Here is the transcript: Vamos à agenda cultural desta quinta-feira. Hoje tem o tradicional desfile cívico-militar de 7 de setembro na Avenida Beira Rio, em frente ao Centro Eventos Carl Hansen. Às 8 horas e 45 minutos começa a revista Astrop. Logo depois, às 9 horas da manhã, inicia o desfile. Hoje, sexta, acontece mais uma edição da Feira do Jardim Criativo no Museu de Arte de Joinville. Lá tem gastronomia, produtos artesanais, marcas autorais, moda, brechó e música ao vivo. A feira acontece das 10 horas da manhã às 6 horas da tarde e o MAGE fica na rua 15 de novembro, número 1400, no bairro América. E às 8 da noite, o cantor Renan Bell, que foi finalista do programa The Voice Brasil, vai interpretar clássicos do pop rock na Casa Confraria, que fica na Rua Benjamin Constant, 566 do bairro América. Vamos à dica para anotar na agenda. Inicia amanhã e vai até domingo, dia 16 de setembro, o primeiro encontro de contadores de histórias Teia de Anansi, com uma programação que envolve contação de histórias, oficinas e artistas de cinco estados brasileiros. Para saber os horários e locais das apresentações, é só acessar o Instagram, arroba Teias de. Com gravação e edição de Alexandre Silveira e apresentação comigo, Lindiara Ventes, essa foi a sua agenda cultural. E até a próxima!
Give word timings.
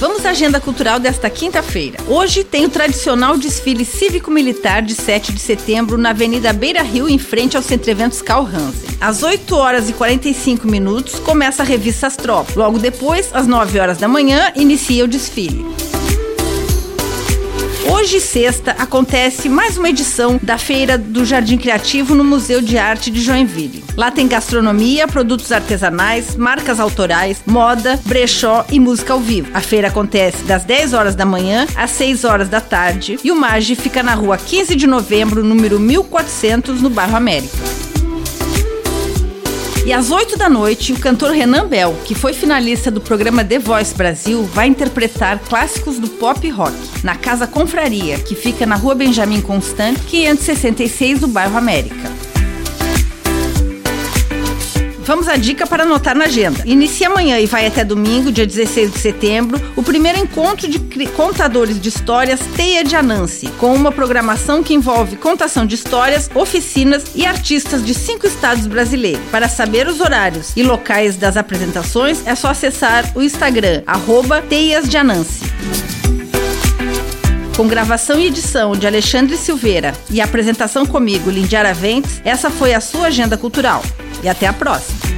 Vamos 0.00 0.24
à 0.24 0.30
agenda 0.30 0.58
cultural 0.58 0.98
desta 0.98 1.28
quinta-feira. 1.28 1.98
Hoje 2.08 2.42
tem 2.42 2.64
o 2.64 2.70
tradicional 2.70 3.36
desfile 3.36 3.84
cívico-militar 3.84 4.80
de 4.80 4.94
7 4.94 5.30
de 5.30 5.38
setembro 5.38 5.98
na 5.98 6.08
Avenida 6.08 6.54
Beira 6.54 6.80
Rio, 6.80 7.06
em 7.06 7.18
frente 7.18 7.54
ao 7.54 7.62
Centro 7.62 7.90
Eventos 7.90 8.22
Carl 8.22 8.46
Hansen. 8.46 8.96
Às 8.98 9.22
8 9.22 9.54
horas 9.54 9.90
e 9.90 9.92
45 9.92 10.66
minutos 10.66 11.20
começa 11.20 11.62
a 11.62 11.66
revista 11.66 12.06
Astrop. 12.06 12.48
Logo 12.56 12.78
depois, 12.78 13.28
às 13.34 13.46
9 13.46 13.78
horas 13.78 13.98
da 13.98 14.08
manhã, 14.08 14.50
inicia 14.56 15.04
o 15.04 15.08
desfile. 15.08 15.66
Hoje, 17.92 18.20
sexta, 18.20 18.70
acontece 18.78 19.48
mais 19.48 19.76
uma 19.76 19.88
edição 19.88 20.38
da 20.40 20.56
Feira 20.56 20.96
do 20.96 21.24
Jardim 21.24 21.58
Criativo 21.58 22.14
no 22.14 22.22
Museu 22.22 22.62
de 22.62 22.78
Arte 22.78 23.10
de 23.10 23.20
Joinville. 23.20 23.82
Lá 23.96 24.12
tem 24.12 24.28
gastronomia, 24.28 25.08
produtos 25.08 25.50
artesanais, 25.50 26.36
marcas 26.36 26.78
autorais, 26.78 27.42
moda, 27.44 28.00
brechó 28.06 28.64
e 28.70 28.78
música 28.78 29.12
ao 29.12 29.18
vivo. 29.18 29.50
A 29.52 29.60
feira 29.60 29.88
acontece 29.88 30.44
das 30.44 30.62
10 30.62 30.94
horas 30.94 31.16
da 31.16 31.26
manhã 31.26 31.66
às 31.74 31.90
6 31.90 32.24
horas 32.24 32.48
da 32.48 32.60
tarde 32.60 33.18
e 33.24 33.32
o 33.32 33.36
MAGE 33.36 33.74
fica 33.74 34.04
na 34.04 34.14
rua 34.14 34.38
15 34.38 34.76
de 34.76 34.86
novembro, 34.86 35.42
número 35.42 35.80
1400, 35.80 36.80
no 36.80 36.90
bairro 36.90 37.16
América. 37.16 37.69
E 39.84 39.92
às 39.94 40.10
8 40.10 40.36
da 40.36 40.48
noite, 40.48 40.92
o 40.92 40.98
cantor 40.98 41.32
Renan 41.32 41.66
Bell, 41.66 41.96
que 42.04 42.14
foi 42.14 42.34
finalista 42.34 42.90
do 42.90 43.00
programa 43.00 43.42
The 43.42 43.58
Voice 43.58 43.94
Brasil, 43.94 44.42
vai 44.42 44.66
interpretar 44.66 45.38
clássicos 45.38 45.98
do 45.98 46.06
pop 46.06 46.48
rock 46.50 46.76
na 47.02 47.16
Casa 47.16 47.46
Confraria, 47.46 48.18
que 48.18 48.34
fica 48.34 48.66
na 48.66 48.76
Rua 48.76 48.94
Benjamin 48.94 49.40
Constant, 49.40 49.98
566 50.06 51.20
do 51.20 51.28
bairro 51.28 51.56
América. 51.56 52.09
Vamos 55.10 55.26
à 55.26 55.34
dica 55.34 55.66
para 55.66 55.82
anotar 55.82 56.16
na 56.16 56.26
agenda. 56.26 56.62
Inicia 56.64 57.08
amanhã 57.08 57.36
e 57.40 57.44
vai 57.44 57.66
até 57.66 57.84
domingo, 57.84 58.30
dia 58.30 58.46
16 58.46 58.92
de 58.92 58.98
setembro, 59.00 59.60
o 59.74 59.82
primeiro 59.82 60.20
encontro 60.20 60.68
de 60.68 60.78
contadores 61.16 61.80
de 61.80 61.88
histórias 61.88 62.38
Teia 62.54 62.84
de 62.84 62.94
Anansi, 62.94 63.48
com 63.58 63.74
uma 63.74 63.90
programação 63.90 64.62
que 64.62 64.72
envolve 64.72 65.16
contação 65.16 65.66
de 65.66 65.74
histórias, 65.74 66.30
oficinas 66.32 67.06
e 67.16 67.26
artistas 67.26 67.84
de 67.84 67.92
cinco 67.92 68.24
estados 68.24 68.68
brasileiros. 68.68 69.20
Para 69.32 69.48
saber 69.48 69.88
os 69.88 70.00
horários 70.00 70.52
e 70.54 70.62
locais 70.62 71.16
das 71.16 71.36
apresentações, 71.36 72.24
é 72.24 72.36
só 72.36 72.50
acessar 72.50 73.10
o 73.16 73.20
Instagram, 73.20 73.82
arroba 73.88 74.40
Teias 74.40 74.88
de. 74.88 74.96
Com 77.56 77.66
gravação 77.66 78.20
e 78.20 78.28
edição 78.28 78.76
de 78.76 78.86
Alexandre 78.86 79.36
Silveira 79.36 79.92
e 80.08 80.20
apresentação 80.20 80.86
comigo, 80.86 81.30
Lindiara 81.30 81.74
Ventes, 81.74 82.20
essa 82.24 82.48
foi 82.48 82.74
a 82.74 82.80
sua 82.80 83.08
agenda 83.08 83.36
cultural. 83.36 83.82
E 84.22 84.28
até 84.28 84.46
a 84.46 84.52
próxima! 84.52 85.09